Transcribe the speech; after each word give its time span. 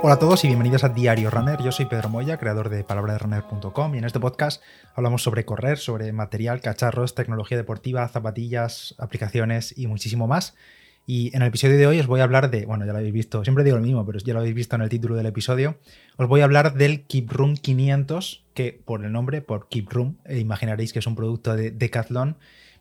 Hola 0.00 0.14
a 0.14 0.18
todos 0.20 0.44
y 0.44 0.46
bienvenidos 0.46 0.84
a 0.84 0.90
Diario 0.90 1.28
Runner. 1.28 1.60
Yo 1.60 1.72
soy 1.72 1.86
Pedro 1.86 2.08
Moya, 2.08 2.36
creador 2.36 2.68
de 2.68 2.84
palabraderunner.com 2.84 3.94
y 3.96 3.98
en 3.98 4.04
este 4.04 4.20
podcast 4.20 4.62
hablamos 4.94 5.24
sobre 5.24 5.44
correr, 5.44 5.76
sobre 5.76 6.12
material, 6.12 6.60
cacharros, 6.60 7.16
tecnología 7.16 7.56
deportiva, 7.56 8.06
zapatillas, 8.06 8.94
aplicaciones 8.98 9.76
y 9.76 9.88
muchísimo 9.88 10.28
más. 10.28 10.54
Y 11.04 11.34
en 11.34 11.42
el 11.42 11.48
episodio 11.48 11.76
de 11.78 11.88
hoy 11.88 11.98
os 11.98 12.06
voy 12.06 12.20
a 12.20 12.24
hablar 12.24 12.48
de, 12.48 12.64
bueno, 12.64 12.86
ya 12.86 12.92
lo 12.92 12.98
habéis 12.98 13.12
visto, 13.12 13.42
siempre 13.42 13.64
digo 13.64 13.76
lo 13.76 13.82
mismo, 13.82 14.06
pero 14.06 14.20
ya 14.20 14.34
lo 14.34 14.38
habéis 14.38 14.54
visto 14.54 14.76
en 14.76 14.82
el 14.82 14.88
título 14.88 15.16
del 15.16 15.26
episodio, 15.26 15.78
os 16.16 16.28
voy 16.28 16.42
a 16.42 16.44
hablar 16.44 16.74
del 16.74 17.02
Keep 17.02 17.32
Room 17.32 17.56
500, 17.56 18.44
que 18.54 18.80
por 18.84 19.04
el 19.04 19.10
nombre, 19.10 19.42
por 19.42 19.68
Keep 19.68 19.90
Room, 19.90 20.18
eh, 20.26 20.38
imaginaréis 20.38 20.92
que 20.92 21.00
es 21.00 21.06
un 21.08 21.16
producto 21.16 21.56
de 21.56 21.72
Decathlon 21.72 22.36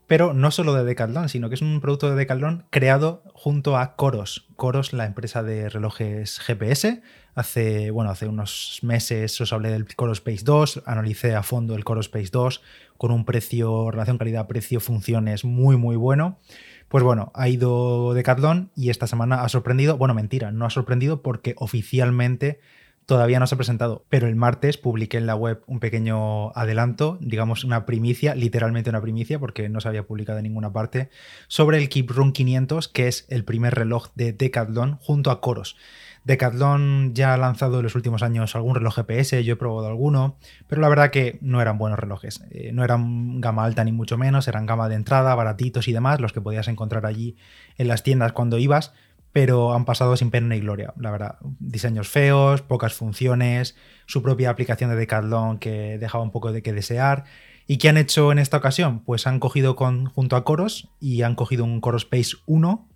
pero 0.07 0.33
no 0.33 0.51
solo 0.51 0.73
de 0.73 0.85
Decathlon, 0.85 1.27
sino 1.27 1.49
que 1.49 1.55
es 1.55 1.61
un 1.61 1.81
producto 1.81 2.09
de 2.09 2.15
Decathlon 2.15 2.65
creado 2.69 3.23
junto 3.33 3.77
a 3.77 3.95
Coros. 3.97 4.47
Coros, 4.55 4.93
la 4.93 5.05
empresa 5.05 5.43
de 5.43 5.69
relojes 5.69 6.39
GPS. 6.39 7.01
Hace, 7.35 7.91
bueno, 7.91 8.09
hace 8.09 8.27
unos 8.27 8.79
meses 8.81 9.39
os 9.41 9.53
hablé 9.53 9.69
del 9.69 9.93
Coros 9.95 10.19
Space 10.19 10.43
2, 10.43 10.83
analicé 10.85 11.35
a 11.35 11.43
fondo 11.43 11.75
el 11.75 11.83
Coros 11.83 12.07
Space 12.07 12.29
2 12.31 12.61
con 12.97 13.11
un 13.11 13.25
precio, 13.25 13.91
relación 13.91 14.17
calidad-precio, 14.17 14.79
funciones 14.79 15.43
muy, 15.43 15.75
muy 15.75 15.97
bueno. 15.97 16.39
Pues 16.87 17.03
bueno, 17.03 17.31
ha 17.35 17.49
ido 17.49 18.13
Decathlon 18.13 18.71
y 18.75 18.89
esta 18.89 19.07
semana 19.07 19.43
ha 19.43 19.49
sorprendido, 19.49 19.97
bueno, 19.97 20.13
mentira, 20.13 20.51
no 20.51 20.65
ha 20.65 20.69
sorprendido 20.69 21.21
porque 21.21 21.53
oficialmente 21.57 22.59
todavía 23.07 23.39
no 23.39 23.47
se 23.47 23.55
ha 23.55 23.57
presentado, 23.57 24.05
pero 24.09 24.27
el 24.27 24.35
martes 24.35 24.77
publiqué 24.77 25.17
en 25.17 25.27
la 25.27 25.35
web 25.35 25.63
un 25.65 25.79
pequeño 25.79 26.51
adelanto, 26.51 27.17
digamos 27.21 27.63
una 27.63 27.85
primicia, 27.85 28.35
literalmente 28.35 28.89
una 28.89 29.01
primicia, 29.01 29.39
porque 29.39 29.69
no 29.69 29.79
se 29.79 29.87
había 29.87 30.05
publicado 30.05 30.39
en 30.39 30.43
ninguna 30.43 30.73
parte, 30.73 31.09
sobre 31.47 31.77
el 31.77 31.87
Keep 31.87 32.11
Run 32.11 32.33
500, 32.33 32.89
que 32.89 33.07
es 33.07 33.25
el 33.29 33.45
primer 33.45 33.75
reloj 33.75 34.09
de 34.15 34.33
Decathlon 34.33 34.97
junto 34.97 35.31
a 35.31 35.39
Coros. 35.39 35.77
Decathlon 36.25 37.13
ya 37.15 37.33
ha 37.33 37.37
lanzado 37.37 37.77
en 37.77 37.83
los 37.83 37.95
últimos 37.95 38.23
años 38.23 38.57
algún 38.57 38.75
reloj 38.75 38.95
GPS, 38.95 39.41
yo 39.45 39.53
he 39.53 39.55
probado 39.55 39.87
alguno, 39.87 40.35
pero 40.67 40.81
la 40.81 40.89
verdad 40.89 41.09
que 41.09 41.39
no 41.39 41.61
eran 41.61 41.77
buenos 41.77 41.97
relojes. 41.97 42.43
Eh, 42.51 42.71
no 42.73 42.83
eran 42.83 43.39
gama 43.39 43.63
alta 43.63 43.85
ni 43.85 43.93
mucho 43.93 44.17
menos, 44.17 44.49
eran 44.49 44.65
gama 44.65 44.89
de 44.89 44.95
entrada, 44.95 45.33
baratitos 45.33 45.87
y 45.87 45.93
demás, 45.93 46.19
los 46.19 46.33
que 46.33 46.41
podías 46.41 46.67
encontrar 46.67 47.05
allí 47.05 47.37
en 47.77 47.87
las 47.87 48.03
tiendas 48.03 48.33
cuando 48.33 48.57
ibas, 48.57 48.91
pero 49.33 49.73
han 49.73 49.85
pasado 49.85 50.17
sin 50.17 50.31
pena 50.31 50.47
ni 50.47 50.59
gloria, 50.59 50.93
la 50.97 51.11
verdad. 51.11 51.37
Diseños 51.59 52.07
feos, 52.07 52.61
pocas 52.61 52.93
funciones, 52.93 53.75
su 54.05 54.23
propia 54.23 54.49
aplicación 54.49 54.89
de 54.89 54.95
Decathlon 54.95 55.59
que 55.59 55.97
dejaba 55.97 56.23
un 56.23 56.31
poco 56.31 56.51
de 56.51 56.61
que 56.61 56.73
desear. 56.73 57.25
¿Y 57.67 57.77
qué 57.77 57.89
han 57.89 57.97
hecho 57.97 58.31
en 58.31 58.39
esta 58.39 58.57
ocasión? 58.57 59.01
Pues 59.01 59.27
han 59.27 59.39
cogido 59.39 59.75
con, 59.75 60.05
junto 60.05 60.35
a 60.35 60.43
Coros 60.43 60.89
y 60.99 61.21
han 61.21 61.35
cogido 61.35 61.65
un 61.65 61.81
Coros 61.81 62.03
Space 62.03 62.37
1 62.45 62.87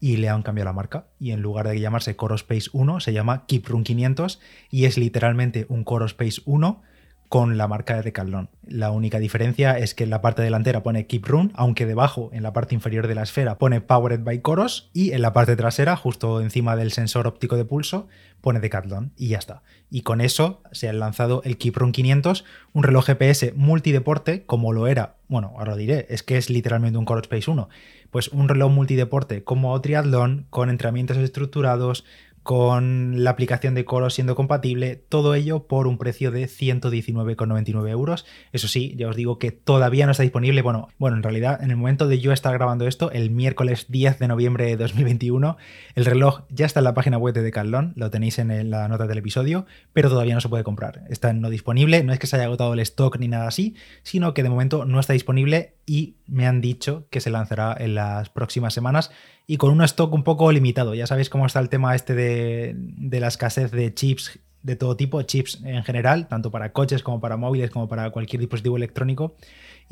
y 0.00 0.16
le 0.16 0.28
han 0.28 0.42
cambiado 0.42 0.70
la 0.70 0.72
marca. 0.72 1.06
Y 1.18 1.32
en 1.32 1.42
lugar 1.42 1.68
de 1.68 1.78
llamarse 1.78 2.16
Coros 2.16 2.42
Space 2.42 2.70
1, 2.72 3.00
se 3.00 3.12
llama 3.12 3.44
Keep 3.46 3.68
Run 3.68 3.84
500 3.84 4.40
y 4.70 4.84
es 4.84 4.96
literalmente 4.96 5.66
un 5.68 5.84
Coros 5.84 6.12
Space 6.12 6.40
1 6.46 6.82
con 7.30 7.56
la 7.56 7.68
marca 7.68 7.94
de 7.94 8.02
Decathlon. 8.02 8.50
La 8.66 8.90
única 8.90 9.20
diferencia 9.20 9.78
es 9.78 9.94
que 9.94 10.02
en 10.02 10.10
la 10.10 10.20
parte 10.20 10.42
delantera 10.42 10.82
pone 10.82 11.06
Keep 11.06 11.28
Run, 11.28 11.52
aunque 11.54 11.86
debajo, 11.86 12.28
en 12.32 12.42
la 12.42 12.52
parte 12.52 12.74
inferior 12.74 13.06
de 13.06 13.14
la 13.14 13.22
esfera, 13.22 13.56
pone 13.56 13.80
Powered 13.80 14.24
by 14.24 14.40
Coros 14.40 14.90
y 14.92 15.12
en 15.12 15.22
la 15.22 15.32
parte 15.32 15.54
trasera, 15.54 15.94
justo 15.94 16.40
encima 16.40 16.74
del 16.74 16.90
sensor 16.90 17.28
óptico 17.28 17.56
de 17.56 17.64
pulso, 17.64 18.08
pone 18.40 18.58
Decathlon 18.58 19.12
y 19.16 19.28
ya 19.28 19.38
está. 19.38 19.62
Y 19.90 20.00
con 20.00 20.20
eso 20.20 20.60
se 20.72 20.88
ha 20.88 20.92
lanzado 20.92 21.40
el 21.44 21.56
Keep 21.56 21.76
Run 21.76 21.92
500, 21.92 22.44
un 22.72 22.82
reloj 22.82 23.06
GPS 23.06 23.52
multideporte 23.54 24.44
como 24.44 24.72
lo 24.72 24.88
era, 24.88 25.14
bueno, 25.28 25.54
ahora 25.56 25.76
diré, 25.76 26.06
es 26.10 26.24
que 26.24 26.36
es 26.36 26.50
literalmente 26.50 26.98
un 26.98 27.04
Coros 27.04 27.22
Space 27.22 27.48
1, 27.48 27.68
pues 28.10 28.26
un 28.28 28.48
reloj 28.48 28.72
multideporte 28.72 29.44
como 29.44 29.80
triatlón, 29.80 30.46
con 30.50 30.68
entrenamientos 30.68 31.16
estructurados, 31.16 32.04
con 32.42 33.22
la 33.22 33.30
aplicación 33.30 33.74
de 33.74 33.84
Coros 33.84 34.14
siendo 34.14 34.34
compatible, 34.34 34.96
todo 34.96 35.34
ello 35.34 35.66
por 35.66 35.86
un 35.86 35.98
precio 35.98 36.30
de 36.30 36.44
119,99 36.44 37.88
euros. 37.90 38.26
Eso 38.52 38.68
sí, 38.68 38.94
ya 38.96 39.08
os 39.08 39.16
digo 39.16 39.38
que 39.38 39.52
todavía 39.52 40.06
no 40.06 40.12
está 40.12 40.22
disponible. 40.22 40.62
Bueno, 40.62 40.88
bueno, 40.98 41.16
en 41.16 41.22
realidad, 41.22 41.62
en 41.62 41.70
el 41.70 41.76
momento 41.76 42.08
de 42.08 42.18
yo 42.18 42.32
estar 42.32 42.52
grabando 42.54 42.86
esto, 42.86 43.10
el 43.12 43.30
miércoles 43.30 43.86
10 43.88 44.18
de 44.18 44.28
noviembre 44.28 44.64
de 44.66 44.76
2021, 44.76 45.56
el 45.94 46.04
reloj 46.04 46.42
ya 46.48 46.66
está 46.66 46.80
en 46.80 46.84
la 46.84 46.94
página 46.94 47.18
web 47.18 47.34
de 47.34 47.42
Decathlon, 47.42 47.92
lo 47.96 48.10
tenéis 48.10 48.38
en 48.38 48.70
la 48.70 48.88
nota 48.88 49.06
del 49.06 49.18
episodio, 49.18 49.66
pero 49.92 50.08
todavía 50.08 50.34
no 50.34 50.40
se 50.40 50.48
puede 50.48 50.64
comprar. 50.64 51.04
Está 51.08 51.32
no 51.32 51.50
disponible, 51.50 52.02
no 52.02 52.12
es 52.12 52.18
que 52.18 52.26
se 52.26 52.36
haya 52.36 52.46
agotado 52.46 52.72
el 52.72 52.80
stock 52.80 53.18
ni 53.18 53.28
nada 53.28 53.48
así, 53.48 53.74
sino 54.02 54.34
que 54.34 54.42
de 54.42 54.50
momento 54.50 54.84
no 54.84 54.98
está 54.98 55.12
disponible 55.12 55.74
y 55.90 56.14
me 56.28 56.46
han 56.46 56.60
dicho 56.60 57.08
que 57.10 57.20
se 57.20 57.30
lanzará 57.30 57.76
en 57.76 57.96
las 57.96 58.28
próximas 58.28 58.72
semanas 58.72 59.10
y 59.48 59.56
con 59.56 59.72
un 59.72 59.82
stock 59.82 60.14
un 60.14 60.22
poco 60.22 60.52
limitado. 60.52 60.94
Ya 60.94 61.08
sabéis 61.08 61.28
cómo 61.28 61.46
está 61.46 61.58
el 61.58 61.68
tema 61.68 61.96
este 61.96 62.14
de, 62.14 63.18
la 63.18 63.26
escasez 63.26 63.72
de 63.72 63.92
chips 63.92 64.38
de 64.62 64.76
todo 64.76 64.96
tipo, 64.96 65.20
chips 65.22 65.60
en 65.64 65.82
general, 65.82 66.28
tanto 66.28 66.52
para 66.52 66.72
coches 66.72 67.02
como 67.02 67.18
para 67.18 67.36
móviles, 67.36 67.72
como 67.72 67.88
para 67.88 68.10
cualquier 68.10 68.38
dispositivo 68.38 68.76
electrónico. 68.76 69.34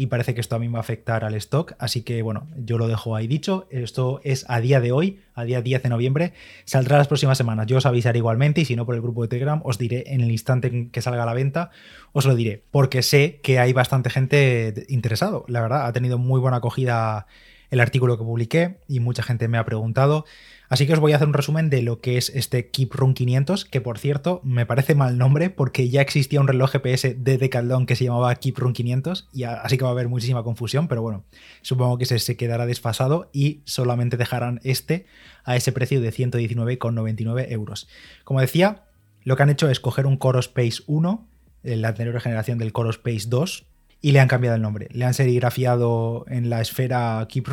Y 0.01 0.07
parece 0.07 0.33
que 0.33 0.41
esto 0.41 0.55
a 0.55 0.61
mí 0.61 0.69
va 0.69 0.79
a 0.79 0.81
afectar 0.81 1.25
al 1.25 1.35
stock. 1.35 1.75
Así 1.81 2.03
que 2.03 2.23
bueno, 2.23 2.47
yo 2.57 2.79
lo 2.79 2.87
dejo 2.87 3.17
ahí 3.17 3.27
dicho. 3.27 3.67
Esto 3.69 4.21
es 4.23 4.45
a 4.49 4.61
día 4.61 4.81
de 4.81 4.93
hoy, 4.93 5.19
a 5.35 5.43
día 5.43 5.61
10 5.61 5.83
de 5.83 5.89
noviembre. 5.89 6.35
Saldrá 6.65 6.99
las 6.99 7.09
próximas 7.09 7.37
semanas. 7.37 7.67
Yo 7.67 7.79
os 7.79 7.85
avisaré 7.85 8.19
igualmente 8.19 8.61
y 8.61 8.65
si 8.65 8.77
no 8.77 8.87
por 8.87 8.95
el 8.95 9.03
grupo 9.03 9.23
de 9.23 9.29
Telegram, 9.29 9.61
os 9.65 9.77
diré 9.77 10.05
en 10.07 10.21
el 10.21 10.31
instante 10.31 10.69
en 10.69 10.91
que 10.91 11.03
salga 11.03 11.27
la 11.27 11.35
venta, 11.35 11.71
os 12.13 12.27
lo 12.27 12.37
diré. 12.37 12.63
Porque 12.71 13.03
sé 13.03 13.41
que 13.43 13.59
hay 13.59 13.73
bastante 13.73 14.09
gente 14.09 14.87
interesado. 14.89 15.45
La 15.49 15.61
verdad, 15.61 15.87
ha 15.87 15.93
tenido 15.93 16.17
muy 16.17 16.41
buena 16.41 16.59
acogida 16.59 17.27
el 17.71 17.81
artículo 17.81 18.17
que 18.19 18.25
publiqué 18.25 18.79
y 18.89 19.01
mucha 19.01 19.23
gente 19.23 19.49
me 19.49 19.59
ha 19.59 19.65
preguntado. 19.65 20.25
Así 20.69 20.87
que 20.87 20.93
os 20.93 21.01
voy 21.01 21.13
a 21.13 21.17
hacer 21.17 21.29
un 21.29 21.35
resumen 21.35 21.71
de 21.71 21.81
lo 21.83 22.01
que 22.01 22.19
es 22.19 22.31
este 22.35 22.69
Keep 22.69 22.95
Run 22.95 23.15
500, 23.15 23.65
que 23.65 23.81
por 23.81 23.99
cierto 23.99 24.41
me 24.45 24.67
parece 24.67 24.95
mal 24.95 25.17
nombre 25.17 25.49
porque 25.49 25.89
ya 25.89 26.03
existía 26.03 26.41
un 26.41 26.49
reloj 26.49 26.73
GPS 26.73 27.15
de 27.15 27.39
Decathlon 27.39 27.87
que 27.87 27.97
se 27.97 28.05
llamaba 28.05 28.35
Keep 28.35 28.59
Run 28.59 28.75
500, 28.75 29.29
y 29.33 29.45
así 29.45 29.79
que 29.79 29.85
va 29.85 29.91
a 29.91 29.93
haber 29.93 30.09
muchísima 30.09 30.43
confusión, 30.43 30.89
pero 30.89 31.01
bueno, 31.01 31.25
supongo 31.63 31.97
que 31.97 32.05
se, 32.05 32.19
se 32.19 32.37
quedará 32.37 32.67
desfasado 32.67 33.31
y 33.33 33.63
solamente 33.65 34.19
dejarán 34.19 34.61
este 34.63 35.07
a 35.45 35.57
ese 35.57 35.73
precio 35.73 36.03
de 36.03 36.13
119,99 36.13 37.47
euros. 37.51 37.89
Como 38.25 38.41
decía, 38.41 38.85
lo 39.25 39.37
que 39.37 39.43
han 39.43 39.51
hecho 39.51 39.71
es 39.71 39.81
coger 39.81 40.07
un 40.07 40.19
Coro 40.19 40.39
Space 40.41 40.83
1, 40.87 41.27
la 41.63 41.89
anterior 41.89 42.21
generación 42.21 42.59
del 42.59 42.73
Coro 42.73 42.91
Space 42.91 43.29
2, 43.29 43.67
y 44.01 44.13
le 44.13 44.21
han 44.21 44.29
cambiado 44.29 44.57
el 44.57 44.63
nombre. 44.63 44.89
Le 44.93 45.05
han 45.05 45.15
serigrafiado 45.15 46.25
en 46.29 46.51
la 46.51 46.61
esfera 46.61 47.27
Keep 47.29 47.49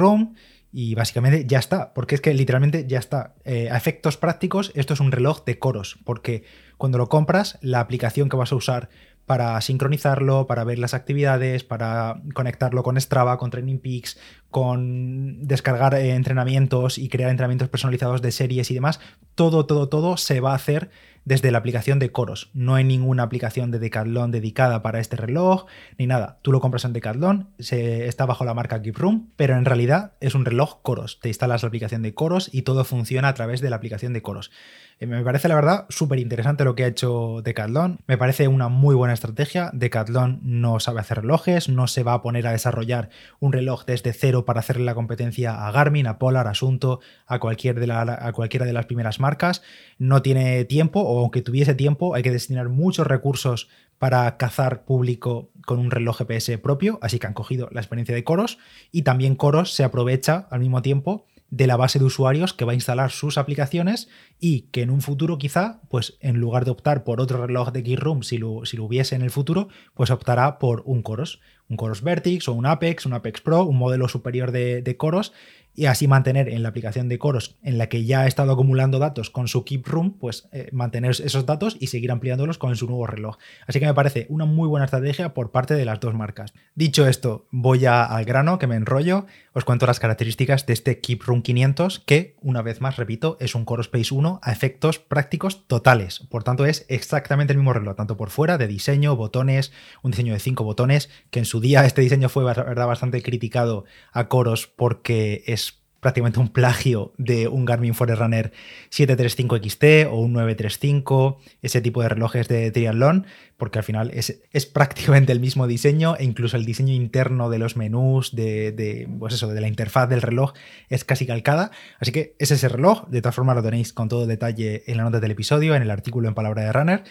y 0.72 0.94
básicamente 0.94 1.46
ya 1.48 1.60
está, 1.60 1.94
porque 1.94 2.16
es 2.16 2.22
que 2.22 2.34
literalmente 2.34 2.86
ya 2.86 3.00
está. 3.00 3.34
Eh, 3.46 3.70
a 3.72 3.78
efectos 3.78 4.18
prácticos, 4.18 4.74
esto 4.76 4.94
es 4.94 5.00
un 5.00 5.12
reloj 5.12 5.46
de 5.46 5.58
coros, 5.58 5.98
porque 6.04 6.44
cuando 6.78 6.98
lo 6.98 7.08
compras, 7.08 7.58
la 7.62 7.80
aplicación 7.80 8.28
que 8.28 8.36
vas 8.36 8.52
a 8.52 8.56
usar 8.56 8.90
para 9.26 9.60
sincronizarlo, 9.62 10.48
para 10.48 10.64
ver 10.66 10.78
las 10.78 10.94
actividades, 10.94 11.64
para 11.64 12.22
conectarlo 12.34 12.84
con 12.84 13.00
Strava, 13.00 13.38
con 13.38 13.50
Training 13.52 13.80
Peaks, 13.80 14.20
con 14.56 15.46
descargar 15.46 15.96
eh, 15.96 16.16
entrenamientos 16.16 16.98
y 16.98 17.10
crear 17.10 17.30
entrenamientos 17.30 17.68
personalizados 17.68 18.22
de 18.22 18.32
series 18.32 18.72
y 18.72 18.74
demás, 18.74 19.02
todo, 19.36 19.66
todo, 19.66 19.90
todo 19.90 20.16
se 20.16 20.40
va 20.40 20.54
a 20.54 20.56
hacer 20.56 20.90
desde 21.26 21.52
la 21.52 21.58
aplicación 21.58 22.00
de 22.00 22.12
Coros. 22.12 22.52
No 22.54 22.76
hay 22.76 22.84
ninguna 22.84 23.24
aplicación 23.24 23.72
de 23.72 23.80
Decathlon 23.80 24.32
dedicada 24.32 24.82
para 24.82 25.00
este 25.00 25.18
reloj, 25.18 25.66
ni 25.98 26.08
nada. 26.08 26.40
Tú 26.44 26.52
lo 26.52 26.62
compras 26.62 26.86
en 26.86 26.94
Decathlon, 26.94 27.50
se, 27.60 28.08
está 28.08 28.26
bajo 28.26 28.46
la 28.46 28.54
marca 28.54 28.82
Keep 28.82 28.98
Room, 28.98 29.32
pero 29.36 29.58
en 29.58 29.66
realidad 29.66 30.14
es 30.22 30.36
un 30.36 30.46
reloj 30.46 30.82
Coros. 30.84 31.20
Te 31.20 31.28
instalas 31.28 31.64
la 31.64 31.68
aplicación 31.68 32.04
de 32.04 32.14
Coros 32.14 32.50
y 32.54 32.62
todo 32.62 32.86
funciona 32.86 33.28
a 33.28 33.34
través 33.34 33.60
de 33.60 33.70
la 33.70 33.76
aplicación 33.76 34.14
de 34.14 34.22
Coros. 34.22 34.52
Eh, 35.00 35.08
me 35.08 35.24
parece 35.24 35.48
la 35.48 35.56
verdad 35.56 35.86
súper 35.90 36.20
interesante 36.20 36.64
lo 36.64 36.76
que 36.76 36.84
ha 36.84 36.88
hecho 36.88 37.42
Decathlon. 37.44 38.00
Me 38.08 38.18
parece 38.18 38.48
una 38.48 38.70
muy 38.70 38.96
buena 38.96 39.14
estrategia. 39.14 39.72
Decathlon 39.74 40.40
no 40.44 40.80
sabe 40.80 41.00
hacer 41.00 41.22
relojes, 41.22 41.68
no 41.70 41.88
se 41.88 42.04
va 42.04 42.14
a 42.14 42.22
poner 42.22 42.46
a 42.48 42.52
desarrollar 42.52 43.10
un 43.40 43.52
reloj 43.52 43.86
desde 43.86 44.14
cero 44.14 44.45
para 44.46 44.60
hacerle 44.60 44.86
la 44.86 44.96
competencia 44.96 45.68
a 45.68 45.72
Garmin, 45.72 46.08
a 46.08 46.18
Polar, 46.18 46.48
a 46.48 46.52
Asunto, 46.52 47.00
a, 47.26 47.40
cualquier 47.40 47.80
de 47.80 47.92
a 47.92 48.32
cualquiera 48.34 48.66
de 48.66 48.74
las 48.74 48.86
primeras 48.86 49.20
marcas. 49.20 49.62
No 49.98 50.22
tiene 50.22 50.66
tiempo, 50.66 51.02
o 51.02 51.20
aunque 51.20 51.42
tuviese 51.42 51.76
tiempo, 51.76 52.16
hay 52.16 52.24
que 52.24 52.32
destinar 52.32 52.70
muchos 52.70 53.08
recursos 53.08 53.68
para 53.98 54.38
cazar 54.38 54.86
público 54.86 55.52
con 55.66 55.80
un 55.80 55.92
reloj 55.92 56.18
GPS 56.18 56.58
propio, 56.58 57.00
así 57.02 57.20
que 57.20 57.28
han 57.28 57.34
cogido 57.34 57.70
la 57.72 57.82
experiencia 57.82 58.14
de 58.14 58.24
Coros 58.24 58.58
y 58.92 59.04
también 59.04 59.36
Coros 59.36 59.74
se 59.74 59.84
aprovecha 59.84 60.48
al 60.52 60.60
mismo 60.60 60.82
tiempo 60.82 61.26
de 61.50 61.68
la 61.68 61.78
base 61.78 62.00
de 62.00 62.06
usuarios 62.06 62.54
que 62.54 62.66
va 62.66 62.72
a 62.72 62.76
instalar 62.76 63.12
sus 63.12 63.38
aplicaciones 63.38 64.10
y 64.40 64.62
que 64.72 64.82
en 64.82 64.90
un 64.90 65.02
futuro 65.02 65.38
quizá, 65.38 65.80
pues 65.90 66.18
en 66.20 66.38
lugar 66.38 66.66
de 66.66 66.72
optar 66.72 67.04
por 67.04 67.22
otro 67.22 67.46
reloj 67.46 67.72
de 67.72 67.84
Gear 67.84 68.00
Room, 68.00 68.24
si 68.24 68.38
lo, 68.38 68.66
si 68.66 68.78
lo 68.78 68.84
hubiese 68.84 69.16
en 69.16 69.22
el 69.22 69.32
futuro, 69.32 69.70
pues 69.94 70.10
optará 70.10 70.60
por 70.60 70.84
un 70.86 71.02
Coros. 71.02 71.40
Un 71.70 71.78
Coros 71.78 72.02
Vertix 72.02 72.48
o 72.48 72.54
un 72.54 72.66
Apex, 72.66 73.06
un 73.06 73.14
Apex 73.14 73.42
Pro, 73.42 73.64
un 73.64 73.78
modelo 73.78 74.08
superior 74.08 74.52
de, 74.52 74.96
Coros 74.98 75.34
y 75.78 75.88
así 75.88 76.08
mantener 76.08 76.48
en 76.48 76.64
la 76.64 76.70
aplicación 76.70 77.10
de 77.10 77.20
Coros 77.20 77.58
en 77.62 77.78
la 77.78 77.90
que 77.90 78.06
ya 78.06 78.22
ha 78.22 78.28
estado 78.28 78.54
acumulando 78.54 78.98
datos 78.98 79.30
con 79.30 79.50
su 79.50 79.66
Keep 79.66 79.86
Room, 79.86 80.18
pues 80.18 80.48
eh, 80.54 80.70
mantener 80.72 81.12
esos 81.12 81.46
datos 81.46 81.76
y 81.80 81.88
seguir 81.88 82.12
ampliándolos 82.12 82.58
con 82.58 82.76
su 82.78 82.88
nuevo 82.88 83.06
reloj. 83.08 83.38
Así 83.68 83.80
que 83.80 83.86
me 83.86 83.94
parece 83.94 84.26
una 84.30 84.46
muy 84.46 84.70
buena 84.70 84.86
estrategia 84.86 85.34
por 85.34 85.52
parte 85.52 85.74
de 85.74 85.84
las 85.84 86.00
dos 86.00 86.14
marcas. 86.14 86.54
Dicho 86.76 87.06
esto, 87.08 87.48
voy 87.52 87.80
ya 87.80 88.06
al 88.06 88.24
grano, 88.24 88.58
que 88.58 88.68
me 88.68 88.78
enrollo, 88.78 89.26
os 89.52 89.66
cuento 89.66 89.86
las 89.86 90.00
características 90.00 90.66
de 90.66 90.74
este 90.74 91.00
Keep 91.00 91.24
Room 91.24 91.42
500, 91.42 92.00
que, 92.00 92.36
una 92.42 92.62
vez 92.62 92.82
más, 92.82 92.98
repito, 92.98 93.38
es 93.40 93.56
un 93.56 93.66
Core 93.66 93.82
Space 93.82 94.14
1 94.14 94.40
a 94.44 94.52
efectos 94.52 95.00
prácticos 95.00 95.68
totales. 95.68 96.20
Por 96.30 96.44
tanto, 96.44 96.66
es 96.66 96.86
exactamente 96.90 97.54
el 97.54 97.60
mismo 97.60 97.74
reloj, 97.74 97.96
tanto 97.96 98.18
por 98.18 98.30
fuera, 98.30 98.58
de 98.58 98.68
diseño, 98.68 99.16
botones, 99.16 99.72
un 100.04 100.12
diseño 100.12 100.34
de 100.34 100.40
cinco 100.40 100.64
botones, 100.64 101.10
que 101.32 101.40
en 101.40 101.46
su 101.46 101.55
día 101.60 101.86
este 101.86 102.02
diseño 102.02 102.30
fue 102.30 102.44
verdad, 102.44 102.88
bastante 102.88 103.22
criticado 103.22 103.86
a 104.12 104.28
Coros 104.28 104.68
porque 104.68 105.44
es 105.48 105.82
prácticamente 106.06 106.40
un 106.40 106.50
plagio 106.50 107.14
de 107.18 107.48
un 107.48 107.66
Garmin 107.66 107.96
Forerunner 107.96 108.52
735 108.92 109.58
XT 109.58 109.84
o 110.12 110.20
un 110.20 110.34
935, 110.34 111.40
ese 111.64 111.82
tipo 111.82 112.04
de 112.04 112.10
relojes 112.10 112.48
de 112.48 112.70
triatlón, 112.70 113.26
porque 113.58 113.80
al 113.80 113.84
final 113.84 114.12
es, 114.14 114.40
es, 114.52 114.66
prácticamente 114.68 115.32
el 115.32 115.40
mismo 115.40 115.66
diseño 115.66 116.16
e 116.16 116.24
incluso 116.24 116.58
el 116.58 116.66
diseño 116.66 116.94
interno 116.94 117.50
de 117.50 117.58
los 117.58 117.76
menús, 117.76 118.36
de, 118.36 119.10
pues 119.18 119.34
eso, 119.34 119.48
de 119.48 119.60
la 119.60 119.68
interfaz 119.68 120.08
del 120.08 120.22
reloj 120.22 120.54
es 120.90 121.06
casi 121.06 121.26
calcada. 121.26 121.72
Así 122.00 122.12
que 122.12 122.36
es 122.38 122.52
ese 122.52 122.70
reloj, 122.70 123.08
de 123.08 123.24
todas 123.24 123.34
formas 123.34 123.56
lo 123.56 123.64
tenéis 123.64 123.92
con 123.92 124.08
todo 124.08 124.28
detalle 124.28 124.84
en 124.86 124.98
la 124.98 125.06
nota 125.06 125.20
del 125.20 125.32
episodio, 125.32 125.74
en 125.74 125.82
el 125.82 125.90
artículo 125.90 126.28
en 126.28 126.36
palabra 126.36 126.62
de 126.62 126.72
runner. 126.72 127.04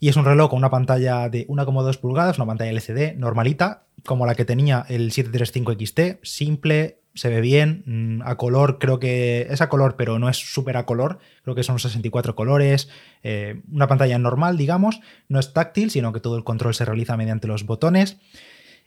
Y 0.00 0.08
es 0.08 0.16
un 0.16 0.24
reloj 0.24 0.50
con 0.50 0.58
una 0.58 0.70
pantalla 0.70 1.28
de 1.28 1.46
1,2 1.48 1.98
pulgadas, 1.98 2.38
una 2.38 2.46
pantalla 2.46 2.70
LCD 2.70 3.16
normalita, 3.16 3.84
como 4.04 4.26
la 4.26 4.34
que 4.34 4.44
tenía 4.44 4.86
el 4.88 5.10
735 5.10 5.72
XT, 5.72 6.24
simple, 6.24 7.00
se 7.14 7.28
ve 7.28 7.40
bien. 7.40 7.82
Mm, 7.84 8.22
a 8.24 8.36
color, 8.36 8.78
creo 8.78 9.00
que 9.00 9.48
es 9.50 9.60
a 9.60 9.68
color, 9.68 9.96
pero 9.96 10.18
no 10.18 10.28
es 10.28 10.36
súper 10.36 10.76
a 10.76 10.86
color. 10.86 11.18
Creo 11.42 11.56
que 11.56 11.64
son 11.64 11.78
64 11.78 12.36
colores. 12.36 12.88
Eh, 13.24 13.60
una 13.72 13.88
pantalla 13.88 14.18
normal, 14.18 14.56
digamos. 14.56 15.00
No 15.28 15.40
es 15.40 15.52
táctil, 15.52 15.90
sino 15.90 16.12
que 16.12 16.20
todo 16.20 16.36
el 16.36 16.44
control 16.44 16.74
se 16.74 16.84
realiza 16.84 17.16
mediante 17.16 17.48
los 17.48 17.66
botones. 17.66 18.18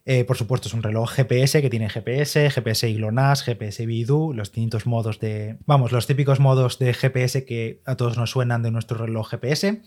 Eh, 0.06 0.24
por 0.24 0.38
supuesto, 0.38 0.68
es 0.68 0.74
un 0.74 0.82
reloj 0.82 1.12
GPS 1.12 1.62
que 1.62 1.70
tiene 1.70 1.90
GPS, 1.90 2.50
GPS 2.50 2.90
y 2.90 2.96
GLONASS, 2.96 3.44
GPS 3.44 3.86
Bidu, 3.86 4.34
los 4.34 4.52
distintos 4.52 4.88
modos 4.88 5.20
de. 5.20 5.58
Vamos, 5.68 5.92
los 5.92 6.08
típicos 6.08 6.40
modos 6.40 6.80
de 6.80 6.94
GPS 6.94 7.46
que 7.46 7.82
a 7.86 7.96
todos 7.96 8.18
nos 8.18 8.32
suenan 8.32 8.64
de 8.64 8.72
nuestro 8.72 8.98
reloj 8.98 9.30
GPS. 9.30 9.82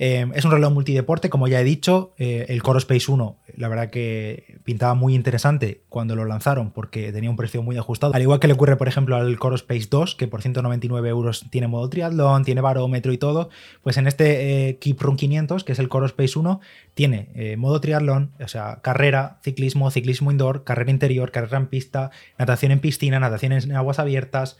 Eh, 0.00 0.30
es 0.34 0.44
un 0.44 0.52
reloj 0.52 0.72
multideporte, 0.72 1.28
como 1.28 1.48
ya 1.48 1.60
he 1.60 1.64
dicho. 1.64 2.14
Eh, 2.18 2.46
el 2.48 2.62
Coro 2.62 2.78
Space 2.78 3.10
1, 3.10 3.36
la 3.56 3.68
verdad 3.68 3.90
que 3.90 4.58
pintaba 4.62 4.94
muy 4.94 5.14
interesante 5.14 5.82
cuando 5.88 6.14
lo 6.14 6.24
lanzaron 6.24 6.70
porque 6.70 7.12
tenía 7.12 7.30
un 7.30 7.36
precio 7.36 7.62
muy 7.62 7.76
ajustado. 7.76 8.14
Al 8.14 8.22
igual 8.22 8.38
que 8.38 8.46
le 8.46 8.52
ocurre, 8.52 8.76
por 8.76 8.86
ejemplo, 8.86 9.16
al 9.16 9.38
Coro 9.38 9.56
Space 9.56 9.88
2, 9.90 10.14
que 10.14 10.28
por 10.28 10.40
199 10.40 11.08
euros 11.08 11.46
tiene 11.50 11.66
modo 11.66 11.90
triatlón, 11.90 12.44
tiene 12.44 12.60
barómetro 12.60 13.12
y 13.12 13.18
todo. 13.18 13.50
Pues 13.82 13.96
en 13.96 14.06
este 14.06 14.68
eh, 14.68 14.78
Keep 14.78 15.00
Run 15.00 15.16
500, 15.16 15.64
que 15.64 15.72
es 15.72 15.78
el 15.80 15.88
Coro 15.88 16.06
Space 16.06 16.38
1, 16.38 16.60
tiene 16.94 17.56
modo 17.56 17.80
triatlón, 17.80 18.32
o 18.40 18.48
sea, 18.48 18.80
carrera, 18.82 19.38
ciclismo, 19.44 19.88
ciclismo 19.92 20.32
indoor, 20.32 20.64
carrera 20.64 20.90
interior, 20.90 21.30
carrera 21.30 21.58
en 21.58 21.68
pista, 21.68 22.10
natación 22.38 22.72
en 22.72 22.80
piscina, 22.80 23.20
natación 23.20 23.52
en 23.52 23.70
aguas 23.76 24.00
abiertas, 24.00 24.58